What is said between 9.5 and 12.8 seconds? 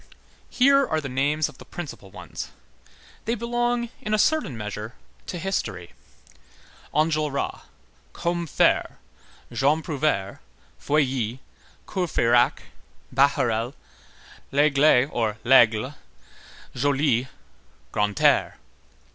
Jean Prouvaire, Feuilly, Courfeyrac,